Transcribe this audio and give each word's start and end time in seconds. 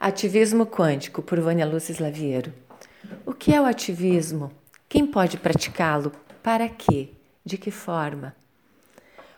Ativismo 0.00 0.64
Quântico, 0.64 1.20
por 1.20 1.40
Vânia 1.40 1.66
Lúcia 1.66 1.90
Slaviero. 1.90 2.54
O 3.26 3.34
que 3.34 3.52
é 3.52 3.60
o 3.60 3.64
ativismo? 3.64 4.52
Quem 4.88 5.04
pode 5.04 5.36
praticá-lo? 5.38 6.12
Para 6.40 6.68
quê? 6.68 7.08
De 7.44 7.58
que 7.58 7.72
forma? 7.72 8.32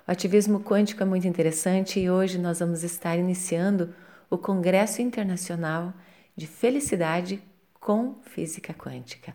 O 0.07 0.11
ativismo 0.13 0.61
quântico 0.61 1.03
é 1.03 1.07
muito 1.07 1.27
interessante 1.27 1.99
e 1.99 2.11
hoje 2.11 2.39
nós 2.39 2.61
vamos 2.61 2.85
estar 2.85 3.17
iniciando 3.17 3.95
o 4.29 4.37
Congresso 4.37 5.01
Internacional 5.01 5.95
de 6.37 6.47
Felicidade 6.47 7.43
com 7.81 8.17
Física 8.27 8.75
Quântica. 8.75 9.35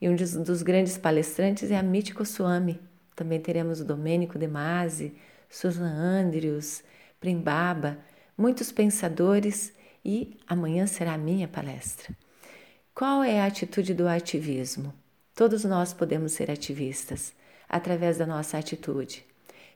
E 0.00 0.08
um 0.08 0.16
dos 0.16 0.62
grandes 0.62 0.96
palestrantes 0.96 1.70
é 1.70 1.76
a 1.76 2.24
Swami. 2.24 2.80
Também 3.14 3.40
teremos 3.40 3.82
o 3.82 3.84
Domênico 3.84 4.38
De 4.38 4.48
Masi, 4.48 5.14
Susan 5.50 5.84
Andrews, 5.84 6.82
Primbaba, 7.20 7.98
muitos 8.38 8.72
pensadores 8.72 9.76
e 10.08 10.38
amanhã 10.46 10.86
será 10.86 11.14
a 11.14 11.18
minha 11.18 11.48
palestra. 11.48 12.16
Qual 12.94 13.24
é 13.24 13.40
a 13.40 13.46
atitude 13.46 13.92
do 13.92 14.06
ativismo? 14.06 14.94
Todos 15.34 15.64
nós 15.64 15.92
podemos 15.92 16.30
ser 16.30 16.48
ativistas 16.48 17.34
através 17.68 18.16
da 18.16 18.24
nossa 18.24 18.56
atitude. 18.56 19.26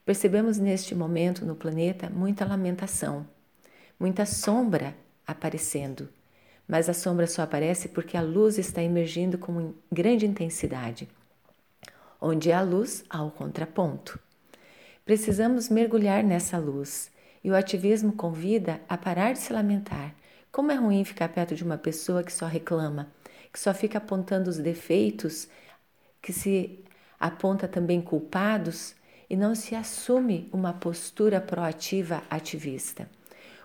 Percebemos 0.06 0.56
neste 0.56 0.94
momento 0.94 1.44
no 1.44 1.56
planeta 1.56 2.08
muita 2.08 2.44
lamentação, 2.44 3.26
muita 3.98 4.24
sombra 4.24 4.96
aparecendo, 5.26 6.08
mas 6.66 6.88
a 6.88 6.94
sombra 6.94 7.26
só 7.26 7.42
aparece 7.42 7.88
porque 7.88 8.16
a 8.16 8.22
luz 8.22 8.56
está 8.56 8.80
emergindo 8.80 9.36
com 9.36 9.74
grande 9.90 10.26
intensidade. 10.26 11.08
Onde 12.20 12.52
há 12.52 12.62
luz, 12.62 13.04
há 13.10 13.20
o 13.24 13.32
contraponto. 13.32 14.16
Precisamos 15.04 15.68
mergulhar 15.68 16.22
nessa 16.22 16.56
luz 16.56 17.10
e 17.42 17.50
o 17.50 17.56
ativismo 17.56 18.12
convida 18.12 18.80
a 18.88 18.96
parar 18.96 19.32
de 19.32 19.40
se 19.40 19.52
lamentar 19.52 20.19
como 20.52 20.72
é 20.72 20.74
ruim 20.74 21.04
ficar 21.04 21.28
perto 21.28 21.54
de 21.54 21.64
uma 21.64 21.78
pessoa 21.78 22.22
que 22.22 22.32
só 22.32 22.46
reclama, 22.46 23.08
que 23.52 23.58
só 23.58 23.72
fica 23.72 23.98
apontando 23.98 24.50
os 24.50 24.58
defeitos, 24.58 25.48
que 26.20 26.32
se 26.32 26.84
aponta 27.18 27.68
também 27.68 28.00
culpados 28.00 28.94
e 29.28 29.36
não 29.36 29.54
se 29.54 29.74
assume 29.74 30.48
uma 30.52 30.72
postura 30.72 31.40
proativa 31.40 32.22
ativista. 32.28 33.08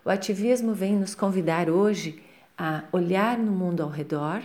O 0.03 0.09
ativismo 0.09 0.73
vem 0.73 0.95
nos 0.95 1.15
convidar 1.15 1.69
hoje 1.69 2.21
a 2.57 2.83
olhar 2.91 3.37
no 3.37 3.51
mundo 3.51 3.81
ao 3.81 3.89
redor, 3.89 4.43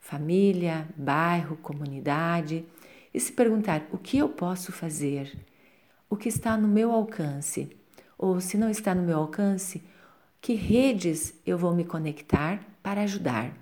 família, 0.00 0.88
bairro, 0.96 1.56
comunidade, 1.56 2.64
e 3.12 3.20
se 3.20 3.32
perguntar: 3.32 3.82
o 3.92 3.98
que 3.98 4.18
eu 4.18 4.28
posso 4.28 4.72
fazer? 4.72 5.36
O 6.08 6.16
que 6.16 6.28
está 6.28 6.56
no 6.56 6.66
meu 6.66 6.90
alcance? 6.90 7.76
Ou 8.16 8.40
se 8.40 8.56
não 8.56 8.70
está 8.70 8.94
no 8.94 9.02
meu 9.02 9.18
alcance, 9.18 9.82
que 10.44 10.52
redes 10.52 11.32
eu 11.46 11.56
vou 11.56 11.74
me 11.74 11.86
conectar 11.86 12.62
para 12.82 13.00
ajudar? 13.00 13.56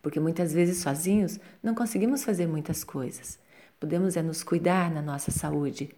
Porque 0.00 0.20
muitas 0.20 0.52
vezes 0.52 0.78
sozinhos 0.78 1.40
não 1.60 1.74
conseguimos 1.74 2.22
fazer 2.22 2.46
muitas 2.46 2.84
coisas. 2.84 3.36
Podemos 3.80 4.16
é 4.16 4.22
nos 4.22 4.44
cuidar 4.44 4.92
na 4.92 5.02
nossa 5.02 5.32
saúde, 5.32 5.90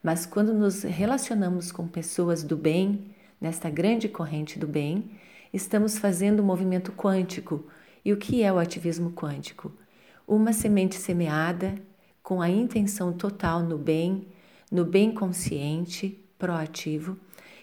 mas 0.00 0.24
quando 0.24 0.54
nos 0.54 0.84
relacionamos 0.84 1.72
com 1.72 1.88
pessoas 1.88 2.44
do 2.44 2.56
bem, 2.56 3.12
nesta 3.40 3.68
grande 3.68 4.08
corrente 4.08 4.56
do 4.56 4.68
bem, 4.68 5.18
estamos 5.52 5.98
fazendo 5.98 6.44
um 6.44 6.46
movimento 6.46 6.92
quântico. 6.92 7.64
E 8.04 8.12
o 8.12 8.16
que 8.16 8.44
é 8.44 8.52
o 8.52 8.58
ativismo 8.60 9.10
quântico? 9.10 9.72
Uma 10.28 10.52
semente 10.52 10.94
semeada 10.94 11.74
com 12.22 12.40
a 12.40 12.48
intenção 12.48 13.12
total 13.12 13.64
no 13.64 13.76
bem, 13.76 14.28
no 14.70 14.84
bem 14.84 15.12
consciente, 15.12 16.24
proativo, 16.38 17.18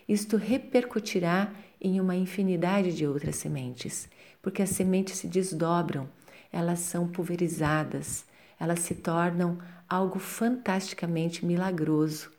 isto 0.07 0.37
repercutirá 0.37 1.51
em 1.79 1.99
uma 1.99 2.15
infinidade 2.15 2.95
de 2.95 3.05
outras 3.05 3.35
sementes, 3.35 4.09
porque 4.41 4.61
as 4.61 4.69
sementes 4.69 5.17
se 5.17 5.27
desdobram, 5.27 6.09
elas 6.51 6.79
são 6.79 7.07
pulverizadas, 7.07 8.25
elas 8.59 8.79
se 8.79 8.95
tornam 8.95 9.59
algo 9.87 10.19
fantasticamente 10.19 11.45
milagroso. 11.45 12.31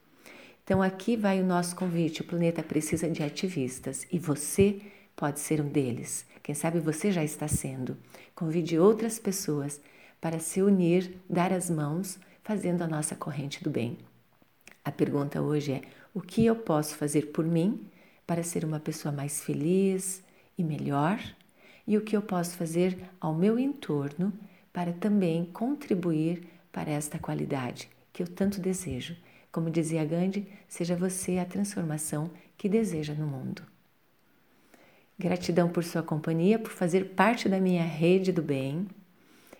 Então 0.64 0.82
aqui 0.82 1.16
vai 1.16 1.40
o 1.40 1.46
nosso 1.46 1.74
convite. 1.76 2.20
O 2.20 2.24
planeta 2.24 2.62
precisa 2.62 3.08
de 3.08 3.22
ativistas 3.22 4.06
e 4.12 4.18
você 4.18 4.80
pode 5.16 5.40
ser 5.40 5.60
um 5.60 5.68
deles. 5.68 6.26
Quem 6.42 6.54
sabe 6.54 6.78
você 6.78 7.10
já 7.10 7.24
está 7.24 7.48
sendo. 7.48 7.96
Convide 8.34 8.78
outras 8.78 9.18
pessoas 9.18 9.80
para 10.20 10.38
se 10.38 10.60
unir, 10.60 11.20
dar 11.28 11.52
as 11.52 11.70
mãos, 11.70 12.18
fazendo 12.42 12.82
a 12.82 12.86
nossa 12.86 13.14
corrente 13.14 13.62
do 13.62 13.70
bem. 13.70 14.07
A 14.88 14.90
pergunta 14.90 15.42
hoje 15.42 15.72
é: 15.72 15.82
o 16.14 16.20
que 16.22 16.46
eu 16.46 16.56
posso 16.56 16.96
fazer 16.96 17.26
por 17.26 17.44
mim 17.44 17.86
para 18.26 18.42
ser 18.42 18.64
uma 18.64 18.80
pessoa 18.80 19.12
mais 19.12 19.44
feliz 19.44 20.22
e 20.56 20.64
melhor 20.64 21.20
e 21.86 21.98
o 21.98 22.00
que 22.00 22.16
eu 22.16 22.22
posso 22.22 22.56
fazer 22.56 22.98
ao 23.20 23.34
meu 23.34 23.58
entorno 23.58 24.32
para 24.72 24.94
também 24.94 25.44
contribuir 25.44 26.48
para 26.72 26.90
esta 26.90 27.18
qualidade 27.18 27.90
que 28.14 28.22
eu 28.22 28.26
tanto 28.26 28.62
desejo. 28.62 29.14
Como 29.52 29.70
dizia 29.70 30.06
Gandhi, 30.06 30.50
seja 30.66 30.96
você 30.96 31.36
a 31.36 31.44
transformação 31.44 32.30
que 32.56 32.66
deseja 32.66 33.12
no 33.12 33.26
mundo. 33.26 33.62
Gratidão 35.18 35.68
por 35.68 35.84
sua 35.84 36.02
companhia, 36.02 36.58
por 36.58 36.72
fazer 36.72 37.10
parte 37.10 37.46
da 37.46 37.60
minha 37.60 37.84
rede 37.84 38.32
do 38.32 38.40
bem. 38.40 38.88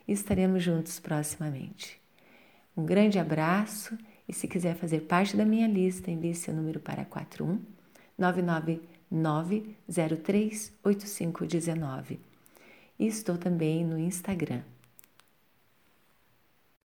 E 0.07 0.13
estaremos 0.13 0.63
juntos 0.63 0.99
proximamente. 0.99 2.01
Um 2.75 2.87
grande 2.87 3.19
abraço 3.19 3.99
e 4.29 4.33
se 4.33 4.47
quiser 4.47 4.77
fazer 4.77 5.01
parte 5.03 5.37
da 5.37 5.45
minha 5.45 5.67
lista, 5.67 6.11
envie 6.11 6.35
seu 6.35 6.53
número 6.53 6.81
para 6.81 7.05
41 7.05 7.61
999 8.19 9.77
038519. 9.89 12.21
E 12.99 13.07
estou 13.07 13.39
também 13.39 13.85
no 13.85 13.99
Instagram 13.99 14.63